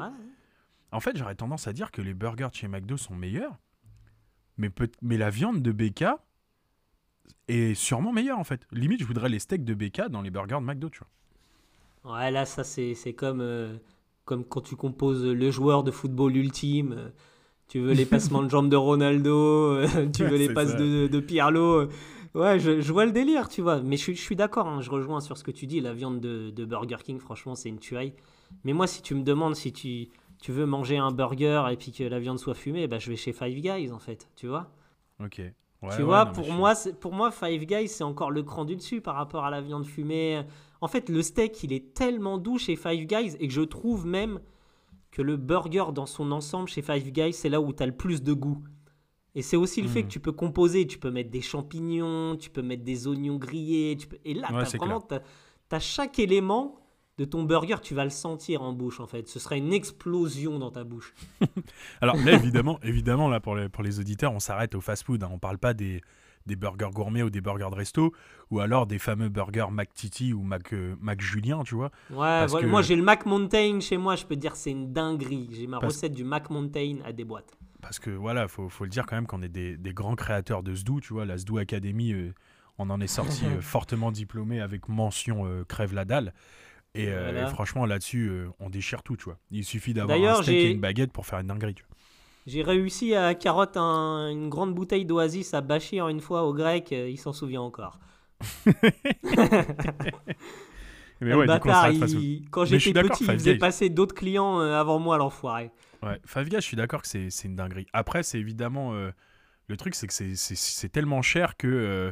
[0.92, 3.58] en fait, j'aurais tendance à dire que les burgers de chez McDo sont meilleurs,
[4.58, 4.70] mais,
[5.02, 6.06] mais la viande de BK
[7.48, 8.66] est sûrement meilleure en fait.
[8.72, 11.10] Limite, je voudrais les steaks de BK dans les burgers de McDo, tu vois.
[12.06, 13.78] Ouais, là, ça, c'est comme, euh,
[14.26, 17.12] comme quand tu composes le joueur de football ultime.
[17.70, 19.32] Tu veux les passements de jambes de Ronaldo,
[19.78, 21.90] euh, tu veux Ouais, les passes de, de Pirlo.
[22.36, 23.82] Ouais, je, je vois le délire, tu vois.
[23.82, 25.82] Mais je, suis- je suis d'accord, hein, je rejoins sur ce que tu dis.
[25.82, 28.14] La viande de, de Burger King, franchement, c'est une tuerie.
[28.66, 30.10] Mais moi, si tu me demandes si tu,
[30.42, 33.18] tu veux manger un burger et puis que la viande soit fumée, bah, je vais
[33.18, 34.72] chez Five Guys, en fait, tu vois.
[35.20, 35.40] Ok.
[35.82, 38.66] Ouais, tu ouais, vois, non, pour, moi, pour moi, Five Guys, c'est encore le cran
[38.66, 40.42] du dessus par rapport à la viande fumée.
[40.82, 44.06] En fait, le steak, il est tellement doux chez Five Guys et que je trouve
[44.06, 44.40] même
[45.12, 47.92] que le burger dans son ensemble chez Five Guys, c'est là où tu as le
[47.96, 48.64] plus de goût.
[49.36, 50.08] Et c'est aussi le fait Mhm.
[50.08, 53.96] que tu peux composer, tu peux mettre des champignons, tu peux mettre des oignons grillés,
[53.98, 54.18] tu peux...
[54.26, 56.80] et là, Ouais, tu as, chaque élément
[57.18, 59.28] de ton burger, tu vas le sentir en bouche, en fait.
[59.28, 61.14] Ce sera une explosion dans ta bouche.
[62.02, 65.24] Alors là, évidemment, évidemment là, pour, les, pour les auditeurs, on s'arrête au fast-food.
[65.24, 65.30] Hein.
[65.32, 66.02] On parle pas des,
[66.46, 68.14] des burgers gourmets ou des burgers de resto,
[68.50, 71.92] ou alors des fameux burgers McTiti ou Mac, euh, Mac Julien, tu vois.
[72.10, 72.66] Ouais, voilà.
[72.66, 75.50] que- moi j'ai le Mac Mountain chez moi, je peux dire c'est une dinguerie.
[75.52, 77.58] J'ai ma Parce- recette du Mac Mountain à des boîtes.
[77.82, 80.64] Parce que voilà, faut, faut le dire quand même qu'on est des, des grands créateurs
[80.64, 81.26] de SDO, tu vois.
[81.26, 82.34] La SDO Academy, euh,
[82.78, 86.34] on en est sorti euh, fortement diplômé avec mention crève la dalle.
[86.96, 87.44] Et, Voilà.
[87.44, 89.38] et franchement, là-dessus, on déchire tout, tu vois.
[89.52, 91.96] Il suffit d'avoir un steak et une baguette pour faire une dinguerie, tu vois.
[92.50, 96.92] J'ai réussi à carotte un- une grande bouteille d'Oasis à Bachir une fois au grec,
[96.92, 98.00] euh, il s'en souvient encore.
[101.22, 104.80] Mais ouais, du coup, bâtard, il- quand j'étais petit, il faisait passer d'autres clients euh,
[104.80, 105.70] avant moi, l'enfoiré.
[106.02, 107.88] Ouais, Five Guys, je suis d'accord que c'est une dinguerie.
[107.94, 108.94] Après, c'est évidemment.
[108.94, 109.12] euh,
[109.68, 111.68] le truc, c'est que c'est- tellement cher que.
[111.68, 112.12] euh,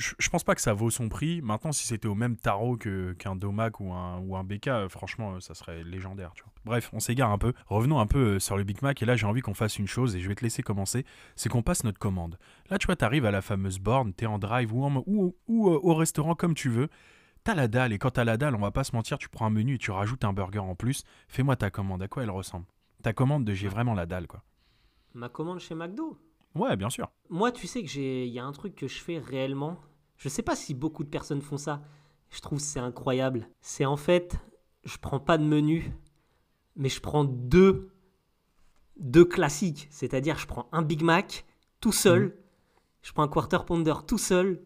[0.00, 1.40] je, je pense pas que ça vaut son prix.
[1.42, 5.34] Maintenant, si c'était au même tarot qu'un Domac ou un, ou un BK, euh, franchement,
[5.34, 6.32] euh, ça serait légendaire.
[6.34, 6.52] Tu vois.
[6.64, 7.52] Bref, on s'égare un peu.
[7.66, 9.02] Revenons un peu euh, sur le Big Mac.
[9.02, 11.04] Et là, j'ai envie qu'on fasse une chose et je vais te laisser commencer.
[11.36, 12.38] C'est qu'on passe notre commande.
[12.70, 15.70] Là, tu vois, t'arrives à la fameuse borne, t'es en drive ou, en- ou, ou,
[15.70, 16.88] euh, au restaurant comme tu veux.
[17.44, 19.46] T'as la dalle et quand t'as la dalle, on va pas se mentir, tu prends
[19.46, 21.04] un menu et tu rajoutes un burger en plus.
[21.28, 22.02] Fais-moi ta commande.
[22.02, 22.66] À quoi elle ressemble?
[23.02, 24.42] Ta commande de j'ai vraiment la dalle, quoi.
[25.14, 26.18] Ma commande chez McDo?
[26.54, 27.10] Ouais, bien sûr.
[27.30, 29.80] Moi, tu sais que j'ai, il y a un truc que je fais réellement.
[30.20, 31.80] Je sais pas si beaucoup de personnes font ça.
[32.30, 33.48] Je trouve que c'est incroyable.
[33.62, 34.36] C'est en fait,
[34.84, 35.92] je prends pas de menu,
[36.76, 37.90] mais je prends deux,
[38.98, 39.88] deux classiques.
[39.90, 41.46] C'est-à-dire, je prends un Big Mac
[41.80, 42.32] tout seul, Mhm.
[43.00, 44.62] je prends un Quarter Pounder tout seul.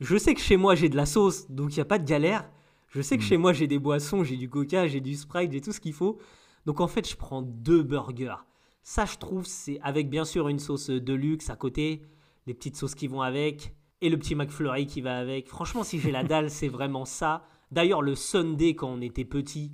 [0.00, 2.04] Je sais que chez moi j'ai de la sauce, donc il y a pas de
[2.06, 2.48] galère.
[2.88, 3.28] Je sais que Mhm.
[3.28, 5.92] chez moi j'ai des boissons, j'ai du Coca, j'ai du Sprite, j'ai tout ce qu'il
[5.92, 6.18] faut.
[6.64, 8.36] Donc en fait, je prends deux burgers.
[8.84, 12.02] Ça, je trouve, c'est avec bien sûr une sauce de luxe à côté,
[12.46, 15.48] les petites sauces qui vont avec, et le petit McFlurry qui va avec.
[15.48, 17.46] Franchement, si j'ai la dalle, c'est vraiment ça.
[17.70, 19.72] D'ailleurs, le Sunday, quand on était petit,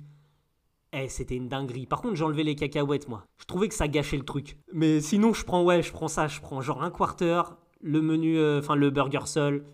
[0.93, 1.85] eh, c'était une dinguerie.
[1.85, 3.25] Par contre, j'enlevais les cacahuètes, moi.
[3.37, 4.57] Je trouvais que ça gâchait le truc.
[4.71, 6.27] Mais sinon, je prends, ouais, je prends ça.
[6.27, 7.41] Je prends genre un quarter,
[7.81, 9.65] le menu, euh, enfin le burger seul,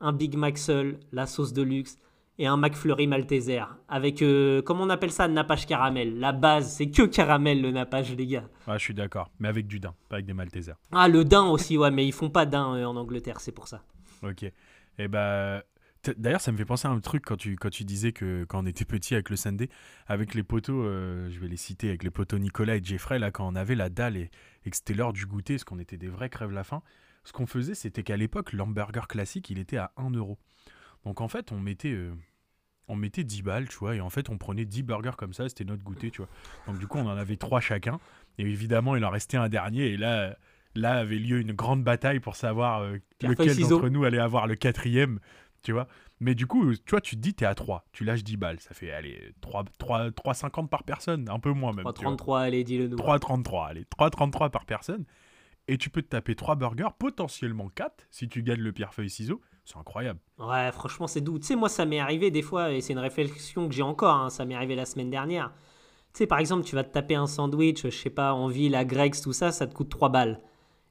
[0.00, 1.96] un Big Mac seul, la sauce de luxe.
[2.40, 3.64] et un McFlurry Malteser.
[3.86, 6.18] Avec, euh, comment on appelle ça, nappage caramel.
[6.18, 8.48] La base, c'est que caramel le nappage, les gars.
[8.66, 9.30] Ouais, je suis d'accord.
[9.38, 10.76] Mais avec du daim, pas avec des Maltesers.
[10.90, 13.68] Ah, le daim aussi, ouais, mais ils font pas daim euh, en Angleterre, c'est pour
[13.68, 13.82] ça.
[14.22, 14.44] Ok.
[14.98, 15.62] Et bah.
[16.02, 18.44] t- D'ailleurs, ça me fait penser à un truc quand tu, quand tu disais que
[18.44, 19.68] quand on était petit avec le Sunday,
[20.06, 23.30] avec les poteaux, euh, je vais les citer, avec les poteaux Nicolas et Jeffrey, là,
[23.30, 24.30] quand on avait la dalle et,
[24.64, 26.82] et que c'était l'heure du goûter, parce qu'on était des vrais crèves la faim,
[27.24, 30.38] ce qu'on faisait, c'était qu'à l'époque, l'hamburger classique, il était à 1 euro.
[31.04, 32.14] Donc en fait, on mettait, euh,
[32.88, 35.48] on mettait 10 balles, tu vois, et en fait, on prenait 10 burgers comme ça,
[35.48, 36.28] c'était notre goûter, tu vois.
[36.66, 38.00] Donc du coup, on en avait 3 chacun,
[38.38, 40.36] et évidemment, il en restait un dernier, et là,
[40.74, 44.18] là avait lieu une grande bataille pour savoir euh, Pierre, feuille, lequel d'entre nous allait
[44.18, 45.20] avoir le quatrième,
[45.62, 45.88] tu vois.
[46.20, 48.60] Mais du coup, tu vois, tu te dis, t'es à 3, tu lâches 10 balles,
[48.60, 51.86] ça fait, allez, 3, 3, 3,50 par personne, un peu moins même.
[51.94, 52.14] tu vois.
[52.14, 52.96] 3,33, allez, dis-le nous.
[52.96, 55.04] 3,33, allez, 3,33 par personne.
[55.66, 59.40] Et tu peux te taper 3 burgers, potentiellement 4, si tu gagnes le pierre-feuille-ciseau.
[59.64, 60.18] C'est incroyable.
[60.38, 61.38] Ouais, franchement, c'est doux.
[61.38, 64.16] Tu sais, moi, ça m'est arrivé des fois, et c'est une réflexion que j'ai encore,
[64.16, 65.52] hein, ça m'est arrivé la semaine dernière.
[66.12, 68.74] Tu sais, par exemple, tu vas te taper un sandwich, je sais pas, en ville,
[68.74, 70.40] à Greg's, tout ça, ça te coûte 3 balles.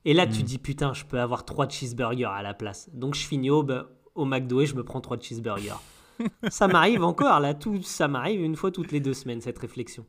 [0.05, 0.43] Et là, tu Mm.
[0.45, 2.89] dis, putain, je peux avoir 3 cheeseburgers à la place.
[2.93, 5.79] Donc, je finis au, bah, au McDo et je me prends 3 cheeseburgers.
[6.49, 10.05] ça m'arrive encore, là, tout, ça m'arrive une fois toutes les deux semaines, cette réflexion.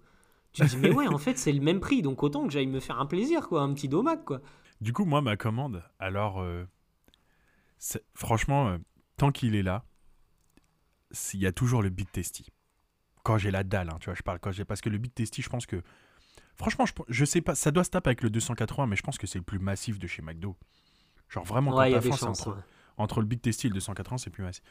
[0.52, 2.66] Tu te dis, mais ouais, en fait, c'est le même prix, donc autant que j'aille
[2.66, 4.40] me faire un plaisir, quoi, un petit domac, quoi.
[4.80, 6.64] Du coup, moi, ma commande, alors, euh,
[8.14, 8.78] franchement, euh,
[9.16, 9.84] tant qu'il est là,
[11.34, 12.46] il y a toujours le Big Tasty.
[13.22, 14.64] Quand j'ai la dalle, hein, tu vois, je parle quand j'ai.
[14.64, 15.82] Parce que le Big Tasty, je pense que.
[16.60, 19.18] Franchement, je, je sais pas, ça doit se taper avec le 280, mais je pense
[19.18, 20.56] que c'est le plus massif de chez McDo.
[21.28, 22.22] Genre vraiment, Ouais, chances.
[22.22, 22.62] entre, ouais.
[22.98, 24.62] entre le Big Tasty et le 280, c'est plus massif.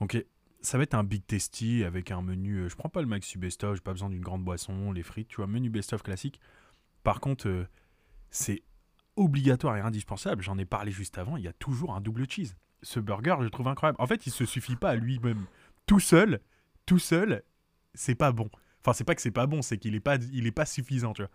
[0.00, 0.22] Donc,
[0.60, 2.56] ça va être un Big Tasty avec un menu.
[2.56, 5.02] euh, je prends pas le Maxi Best of, j'ai pas besoin d'une grande boisson, les
[5.02, 6.40] frites, tu vois, menu Best of classique.
[7.02, 7.66] Par contre, euh,
[8.30, 8.62] c'est
[9.16, 10.42] obligatoire et indispensable.
[10.42, 12.56] J'en ai parlé juste avant, il y a toujours un double cheese.
[12.82, 13.96] Ce burger, je le trouve incroyable.
[14.00, 15.46] En fait, il se suffit pas à lui-même.
[15.86, 16.40] Tout seul,
[16.86, 17.42] tout seul,
[17.94, 18.48] c'est pas bon.
[18.82, 21.12] Enfin, c'est pas que c'est pas bon, c'est qu'il est pas, il est pas suffisant,
[21.12, 21.30] tu vois.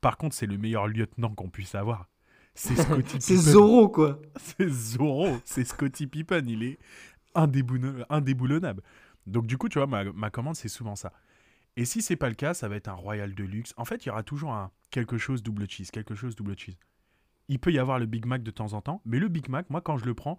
[0.00, 2.08] Par contre, c'est le meilleur lieutenant qu'on puisse avoir.
[2.54, 3.36] C'est Scotty C'est.
[3.36, 4.20] Zorro, quoi.
[4.36, 6.78] C'est Zorro, c'est Scotty Pippen, il est
[7.34, 8.82] indéboulonna- indéboulonnable.
[9.26, 11.12] Donc du coup, tu vois, ma, ma commande, c'est souvent ça.
[11.76, 13.74] Et si c'est pas le cas, ça va être un Royal Deluxe.
[13.76, 16.76] En fait, il y aura toujours un quelque chose double cheese, quelque chose double cheese.
[17.48, 19.68] Il peut y avoir le Big Mac de temps en temps, mais le Big Mac,
[19.70, 20.38] moi, quand je le prends,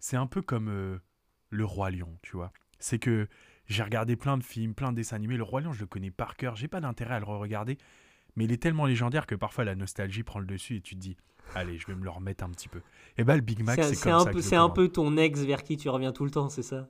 [0.00, 0.98] c'est un peu comme euh,
[1.50, 2.52] le Roi Lion, tu vois.
[2.80, 3.28] C'est que
[3.72, 5.36] j'ai regardé plein de films, plein de dessins animés.
[5.36, 6.56] Le Roi Lion, je le connais par cœur.
[6.56, 7.78] J'ai pas d'intérêt à le re-regarder,
[8.36, 11.00] mais il est tellement légendaire que parfois la nostalgie prend le dessus et tu te
[11.00, 11.16] dis,
[11.54, 12.80] allez, je vais me le remettre un petit peu.
[13.18, 15.62] Et ben le Big Mac, C'est comme un, ça peu, c'est un ton ex vers
[15.62, 16.88] qui tu reviens tout le temps, c'est ça?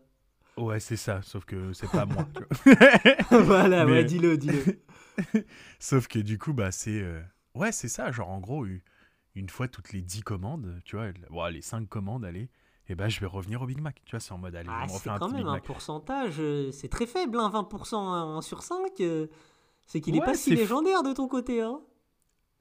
[0.56, 2.28] Ouais, c'est ça, sauf que c'est pas moi.
[3.30, 4.80] Voilà, Mais- ouais, dis-le, dis-le.
[5.78, 7.00] sauf que du coup, bah, c'est.
[7.00, 7.22] euh,
[7.54, 8.66] Ouais, c'est ça, genre en gros,
[9.34, 11.10] une fois toutes les 10 commandes, tu vois,
[11.50, 12.48] les 5 commandes, allez,
[12.88, 14.02] et ben je vais revenir au Big Mac.
[14.04, 15.52] Tu vois, c'est en mode, allez, Ah, c'est refais un quand petit même Big un
[15.52, 15.64] Mac.
[15.64, 19.00] pourcentage, euh, c'est très faible, hein, 20% en- sur 5.
[19.00, 19.26] euh,
[19.86, 21.60] c'est qu'il est Ouais, pas si légendaire de ton côté.
[21.60, 21.80] Hein.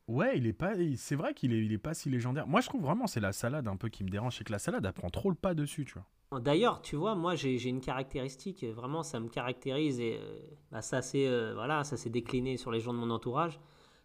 [0.07, 0.73] Ouais, il est pas.
[0.97, 2.45] C'est vrai qu'il est, il est pas si légendaire.
[2.47, 4.37] Moi, je trouve vraiment, c'est la salade un peu qui me dérange.
[4.37, 6.39] C'est que la salade, elle prend trop le pas dessus, tu vois.
[6.41, 10.39] D'ailleurs, tu vois, moi j'ai une caractéristique, euh, vraiment ça me caractérise et euh,
[10.71, 13.59] bah, ça c'est euh, voilà, ça s'est décliné sur les gens de mon entourage.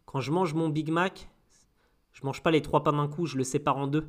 [0.07, 1.29] Quand je mange mon Big Mac,
[2.12, 4.09] je mange pas les trois pains d'un coup, je le sépare en deux.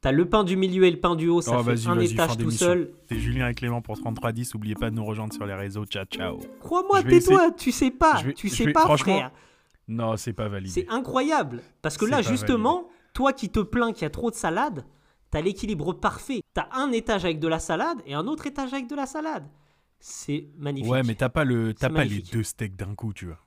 [0.00, 2.38] T'as le pain du milieu et le pain du haut, ça Oh, fait un étage
[2.38, 2.90] tout seul.
[3.08, 4.54] C'est Julien et Clément pour 3310.
[4.54, 5.84] Oubliez pas de nous rejoindre sur les réseaux.
[5.84, 6.38] Ciao, ciao.
[6.60, 9.30] Crois-moi, tais-toi, tu sais pas, vais- tu sais vais- pas, franchement, frère.
[9.88, 10.70] Non, c'est pas validé.
[10.72, 11.60] C'est incroyable.
[11.82, 14.86] Parce que là, justement, toi qui te plains qu'il y a trop de salade,
[15.30, 16.40] t'as l'équilibre parfait.
[16.54, 19.46] T'as un étage avec de la salade et un autre étage avec de la salade.
[19.98, 20.90] C'est magnifique.
[20.90, 23.38] Ouais, mais t'as pas, le, pas les deux steaks d'un coup, tu vois.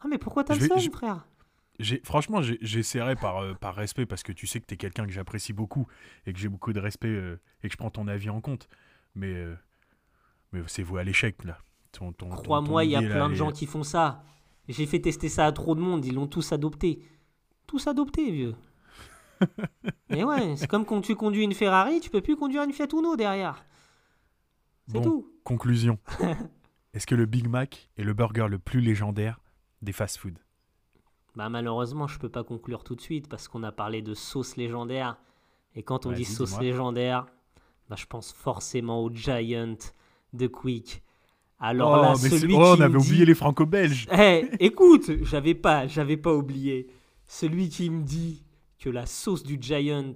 [0.00, 1.26] Ah, mais pourquoi t'as le je- frère?
[2.04, 5.52] Franchement, j'essaierai par, euh, par respect parce que tu sais que t'es quelqu'un que j'apprécie
[5.52, 5.86] beaucoup
[6.26, 8.68] et que j'ai beaucoup de respect euh, et que je prends ton avis en compte.
[9.14, 9.54] Mais, euh,
[10.52, 11.58] mais c'est vous à l'échec là.
[11.92, 14.22] Ton- ton- Crois-moi, il y a là, plein de gens qui font ça.
[14.68, 17.02] J'ai fait tester ça à trop de monde, ils l'ont tous adopté.
[17.66, 18.54] Tous adoptés, vieux.
[20.10, 22.86] Mais ouais, c'est comme quand tu conduis une Ferrari, tu peux plus conduire une Fiat
[22.92, 23.64] Uno derrière.
[24.86, 25.32] C'est Bon, tout.
[25.44, 25.98] Conclusion.
[26.94, 29.40] Est-ce que le Big Mac est le burger le plus légendaire
[29.82, 30.38] des fast-food
[31.40, 34.56] Bah malheureusement, je peux pas conclure tout de suite parce qu'on a parlé de sauce
[34.56, 35.16] légendaire.
[35.74, 37.24] Et quand on dit sauce légendaire,
[37.88, 39.78] bah je pense forcément au Giant
[40.34, 41.02] de Quick.
[41.58, 44.06] Alors là, mais c'est- celui oh, qui on avait oublié les franco-belges.
[44.12, 46.88] Eh, écoute, j'avais pas, j'avais pas oublié.
[47.24, 48.44] Celui qui me dit
[48.78, 50.12] que la sauce du Giant,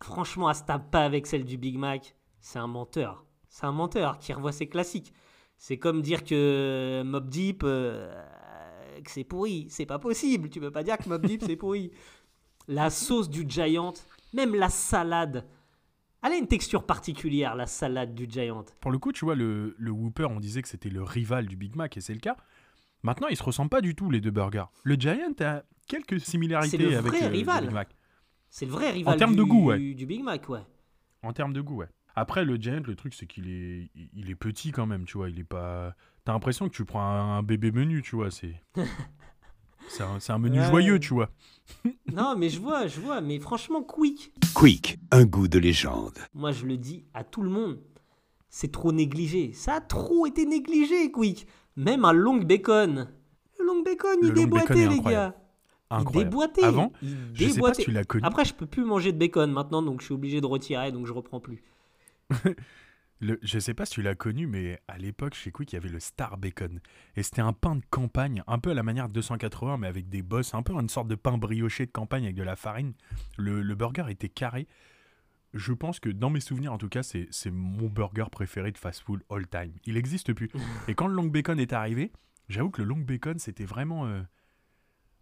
[0.00, 3.24] franchement, elle se tape pas avec celle du Big Mac, c'est un menteur.
[3.48, 5.12] C'est un menteur qui revoit ses classiques.
[5.56, 8.08] C'est comme dire que Mob Deep, euh,
[9.02, 9.66] que c'est pourri.
[9.70, 10.50] C'est pas possible.
[10.50, 11.90] Tu peux pas dire que Mob Deep c'est pourri.
[12.66, 13.94] La sauce du Giant,
[14.34, 15.46] même la salade,
[16.22, 18.64] Elle a une texture particulière, la salade du Giant.
[18.80, 21.56] Pour le coup, tu vois, le, le Whopper, on disait que c'était le rival du
[21.56, 22.36] Big Mac, et c'est le cas.
[23.04, 24.64] Maintenant, ils se ressemblent pas du tout, les deux burgers.
[24.82, 27.64] Le Giant a quelques similarités avec le- rival.
[27.66, 27.88] Big Mac.
[28.50, 29.94] C'est le vrai rival termes du, de goût, ouais.
[29.94, 30.60] du Big Mac, ouais.
[31.22, 31.88] En termes de goût, ouais.
[32.16, 35.30] Après, le Giant, le truc, c'est qu'il est, il est petit quand même, tu vois.
[35.30, 35.94] Il est pas.
[36.28, 38.30] T'as l'impression que tu prends un, un bébé menu, tu vois.
[38.30, 38.54] C'est.
[39.88, 40.66] c'est un, menu Ouais.
[40.66, 41.30] joyeux, tu vois.
[42.12, 43.22] non, mais je vois, je vois.
[43.22, 46.18] Mais franchement, Quick, Quick, un goût de légende.
[46.34, 47.78] moi je le dis à tout le monde,
[48.50, 49.54] c'est trop négligé.
[49.54, 51.46] Ça a trop été négligé, Quick.
[51.76, 53.08] Même un long bacon.
[53.58, 55.34] Le long bacon, Le il long déboîtait, bacon les gars.
[55.88, 56.10] Incroyable.
[56.12, 56.64] Il déboîtait.
[56.64, 57.74] Avant, il je sais pas déboîtait.
[57.76, 58.24] si tu l'as connu.
[58.26, 61.06] Après, je peux plus manger de bacon maintenant, donc je suis obligé de retirer, donc
[61.06, 61.64] je reprends plus.
[63.20, 65.78] Le, je sais pas si tu l'as connu, mais à l'époque, chez Quick, il y
[65.78, 66.80] avait le Star Bacon.
[67.16, 70.08] Et c'était un pain de campagne, un peu à la manière de 280, mais avec
[70.08, 72.92] des bosses, un peu une sorte de pain brioché de campagne avec de la farine.
[73.36, 74.68] Le, le burger était carré.
[75.54, 78.78] Je pense que dans mes souvenirs, en tout cas, c'est c'est mon burger préféré de
[78.78, 79.72] fast-food all time.
[79.86, 80.50] Il n'existe plus.
[80.86, 82.12] Et quand le long bacon est arrivé,
[82.48, 84.06] j'avoue que le long bacon, c'était vraiment.
[84.06, 84.22] euh,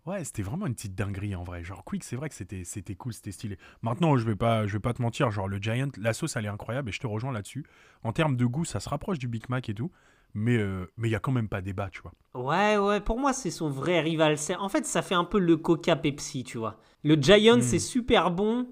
[0.06, 1.64] Ouais, c'était vraiment une petite dinguerie en vrai.
[1.64, 3.58] Genre Quick, c'est vrai que c'était c'était cool, c'était stylé.
[3.82, 6.44] Maintenant, je vais pas je vais pas te mentir, genre le Giant, la sauce elle
[6.44, 7.64] est incroyable et je te rejoins là-dessus.
[8.04, 9.90] En termes de goût, ça se rapproche du Big Mac et tout,
[10.32, 12.12] mais euh, mais il y a quand même pas débat, tu vois.
[12.34, 14.38] Ouais, ouais, pour moi, c'est son vrai rival.
[14.38, 16.78] C'est- En fait, ça fait un peu le Coca Pepsi, tu vois.
[17.02, 17.60] Le Giant, Hmm.
[17.62, 18.68] c'est super bon,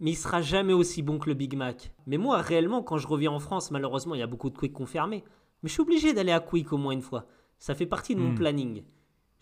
[0.00, 1.92] mais il sera jamais aussi bon que le Big Mac.
[2.06, 4.72] Mais moi, réellement, quand je reviens en France, malheureusement, il y a beaucoup de Quick
[4.72, 5.22] confirmés.
[5.62, 7.26] Mais je suis obligé d'aller à Quick au moins une fois.
[7.58, 8.34] Ça fait partie de mon Hmm.
[8.34, 8.82] planning.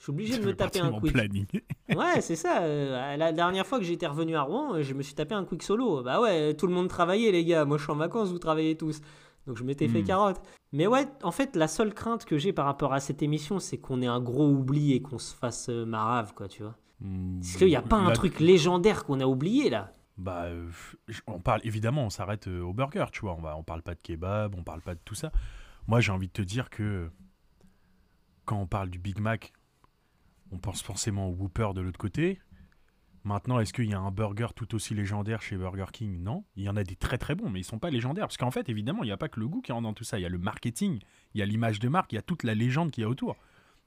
[0.03, 1.13] Je suis obligé de me taper un Quick.
[1.13, 1.47] planning.
[1.95, 2.63] Ouais, c'est ça.
[2.63, 5.45] euh, la dernière fois que j'étais revenu à Rouen, euh, je me suis tapé un
[5.45, 6.03] quick solo.
[6.03, 7.65] Bah ouais, tout le monde travaillait, les gars.
[7.65, 9.01] Moi, je suis en vacances, vous travaillez tous.
[9.47, 10.07] Donc, je m'étais fait Hmm.
[10.07, 10.41] carotte.
[10.73, 13.79] Mais ouais, en fait, la seule crainte que j'ai par rapport à cette émission, c'est
[13.79, 16.75] qu'on ait un gros oubli et qu'on se fasse euh, marave, quoi, tu vois.
[17.41, 19.93] Parce qu'il n'y a pas un truc légendaire qu'on a oublié, là.
[20.19, 20.69] Bah, euh,
[21.29, 23.35] on parle évidemment, on s'arrête au burger, tu vois.
[23.39, 25.31] On va, on parle pas de kebab, on parle pas de tout ça.
[25.87, 27.09] Moi, j'ai envie de te dire que
[28.45, 29.53] quand on parle du Big Mac,
[30.53, 32.39] on pense forcément au Whopper de l'autre côté.
[33.25, 36.23] Maintenant, est-ce qu'il y a un burger tout aussi légendaire chez Burger King?
[36.23, 36.45] Non.
[36.57, 38.27] Il y en a des très très bons, mais ils sont pas légendaires.
[38.27, 40.03] Parce qu'en fait, évidemment, il n'y a pas que le goût qui rentre dans tout
[40.05, 40.19] ça.
[40.19, 40.99] Il y a le marketing,
[41.35, 43.09] il y a l'image de marque, il y a toute la légende qu'il y a
[43.09, 43.37] autour.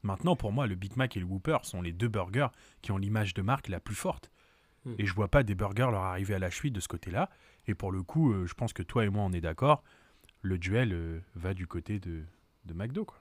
[0.03, 2.47] Maintenant, pour moi, le Big Mac et le Whopper sont les deux burgers
[2.81, 4.31] qui ont l'image de marque la plus forte.
[4.85, 4.93] Hmm.
[4.99, 7.29] Et je vois pas des burgers leur arriver à la cheville de ce côté-là.
[7.67, 9.83] Et pour le coup, euh, je pense que toi et moi, on est d'accord.
[10.41, 12.23] Le duel euh, va du côté de,
[12.65, 13.19] de McDo, quoi.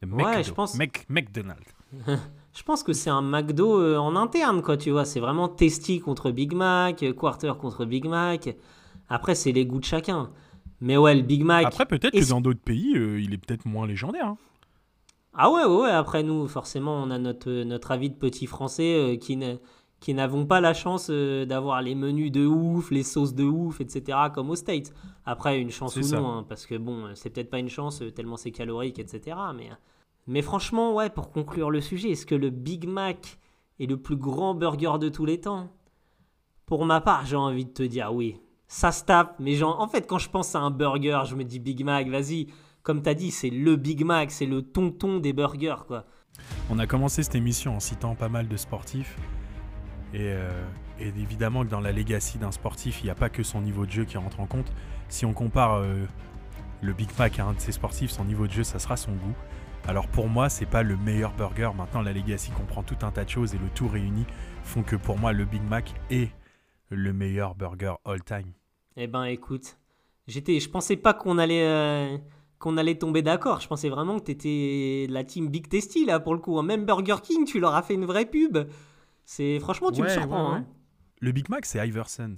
[0.00, 0.42] De Ouais, McDo.
[0.42, 1.74] je pense- Mc- McDonald's.
[2.56, 5.04] Je pense que c'est un McDo euh, en interne, quoi, tu vois.
[5.04, 8.56] C'est vraiment Tasty contre Big Mac, euh, Quarter contre Big Mac.
[9.08, 10.30] Après, c'est les goûts de chacun.
[10.80, 11.66] Mais ouais, le Big Mac.
[11.66, 14.26] Après, peut-être que dans d'autres pays, euh, il est peut-être moins légendaire.
[14.28, 14.36] hein.
[15.36, 18.94] Ah ouais, ouais, ouais, après nous, forcément, on a notre, notre avis de petits Français
[18.94, 19.56] euh, qui n'a-
[19.98, 23.80] qui n'avons pas la chance euh, d'avoir les menus de ouf, les sauces de ouf,
[23.80, 24.92] etc., comme aux States.
[25.24, 26.20] Après, une chance ou ça.
[26.20, 29.70] non, hein, parce que bon, c'est peut-être pas une chance tellement c'est calorique, etc., mais,
[30.26, 33.38] mais franchement, ouais, pour conclure le sujet, est-ce que le Big Mac
[33.80, 35.68] est le plus grand burger de tous les temps?
[36.66, 38.40] Pour ma part, j'ai envie de te dire oui.
[38.66, 41.44] Ça se tape, mais genre, en fait, quand je pense à un burger, je me
[41.44, 42.48] dis Big Mac, vas-y.
[42.82, 46.06] Comme t'as dit, c'est le Big Mac, c'est le tonton des burgers, quoi.
[46.70, 49.16] On a commencé cette émission en citant pas mal de sportifs.
[50.12, 50.50] Et, euh,
[50.98, 53.90] évidemment que dans la legacy d'un sportif, il n'y a pas que son niveau de
[53.90, 54.72] jeu qui rentre en compte.
[55.08, 56.04] Si on compare euh,
[56.80, 59.12] le Big Mac à un de ces sportifs, son niveau de jeu, ça sera son
[59.12, 59.34] goût.
[59.86, 61.70] Alors pour moi, c'est pas le meilleur burger.
[61.76, 64.24] Maintenant, la legacy comprend tout un tas de choses et le tout réuni
[64.62, 66.30] font que pour moi, le Big Mac est
[66.90, 68.52] le meilleur burger all time.
[68.96, 69.76] Eh ben, écoute,
[70.26, 72.16] j'étais, je pensais pas qu'on allait, euh,
[72.58, 73.60] qu'on allait tomber d'accord.
[73.60, 76.60] Je pensais vraiment que t'étais la team Big Tasty là pour le coup.
[76.62, 78.56] Même Burger King, tu leur as fait une vraie pub.
[79.26, 80.52] C'est franchement, tu me surprends.
[80.52, 80.66] ouais, hein.
[81.20, 82.36] Le Big Mac, c'est Iverson.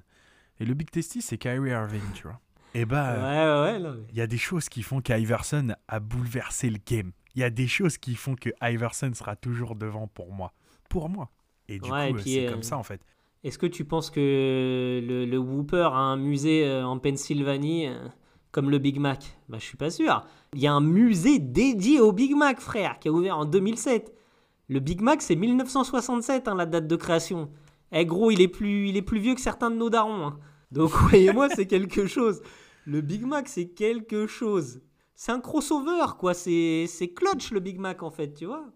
[0.59, 2.41] Et le Big Tasty, c'est Kyrie Irving, tu vois.
[2.75, 3.79] Et bah, Ouais, ouais, ouais.
[3.79, 7.13] non, mais- il y a des choses qui font qu'Iverson a bouleversé le game.
[7.37, 10.53] Il y a des choses qui font que Iverson sera toujours devant pour moi.
[10.89, 11.31] Pour moi.
[11.69, 13.01] Et du Ouais, coup, c'est euh, comme ça en fait.
[13.45, 18.09] Est-ce que tu penses que le, le Whooper a un musée euh, en Pennsylvanie euh,
[18.53, 19.39] comme le Big Mac?
[19.49, 20.25] Bah, je suis pas sûr.
[20.55, 24.13] Il y a un musée dédié au Big Mac, frère, qui a ouvert en 2007.
[24.69, 27.51] Le Big Mac, c'est 1967, hein, la date de création.
[27.93, 30.27] Eh gros, il est plus, il est plus vieux que certains de nos darons.
[30.27, 30.39] hein.
[30.73, 32.41] Donc, croyez-moi, c'est quelque chose.
[32.85, 34.81] Le Big Mac, c'est quelque chose.
[35.17, 36.35] C'est un crossover, quoi.
[36.35, 38.67] C'est c'est clutch, le Big Mac, en fait, tu vois.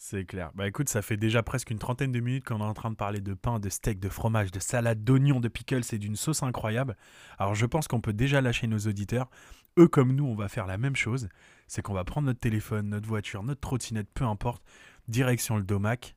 [0.00, 0.52] C'est clair.
[0.54, 2.96] Bah écoute, ça fait déjà presque une trentaine de minutes qu'on est en train de
[2.96, 6.42] parler de pain, de steak, de fromage, de salade, d'oignons, de pickles et d'une sauce
[6.44, 6.96] incroyable.
[7.36, 9.28] Alors je pense qu'on peut déjà lâcher nos auditeurs.
[9.76, 11.28] Eux comme nous, on va faire la même chose.
[11.66, 14.62] C'est qu'on va prendre notre téléphone, notre voiture, notre trottinette, peu importe,
[15.08, 16.16] direction le Domac.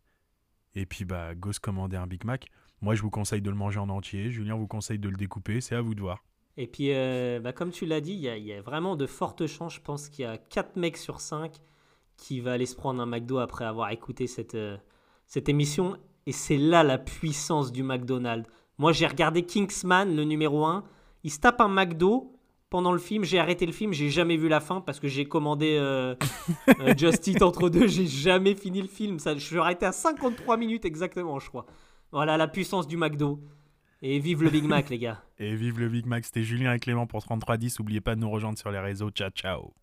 [0.75, 2.49] Et puis bah go se commander un Big Mac.
[2.81, 4.31] Moi je vous conseille de le manger en entier.
[4.31, 5.59] Julien vous conseille de le découper.
[5.59, 6.23] C'est à vous de voir.
[6.57, 8.95] Et puis, euh, bah, comme tu l'as dit, il y, a- il y a vraiment
[8.95, 9.75] de fortes chances.
[9.75, 11.53] Je pense qu'il y a 4 mecs sur 5
[12.17, 14.77] qui va aller se prendre un McDo après avoir écouté cette, euh,
[15.25, 15.97] cette émission.
[16.27, 18.47] Et c'est là la puissance du McDonald's.
[18.77, 20.83] Moi, j'ai regardé Kingsman, le numéro 1.
[21.23, 22.35] Il se tape un McDo
[22.69, 23.23] pendant le film.
[23.23, 23.93] J'ai arrêté le film.
[23.93, 26.15] J'ai jamais vu la fin parce que j'ai commandé euh,
[26.97, 27.87] Just Eat entre deux.
[27.87, 29.19] J'ai jamais fini le film.
[29.19, 31.65] Ça, je suis arrêté à 53 minutes exactement, je crois.
[32.11, 33.39] Voilà la puissance du McDo.
[34.03, 35.21] Et vive le Big Mac, les gars.
[35.37, 37.79] Et vive le Big Mac, c'était Julien et Clément pour 3310.
[37.79, 39.11] N'oubliez pas de nous rejoindre sur les réseaux.
[39.11, 39.73] Ciao, ciao.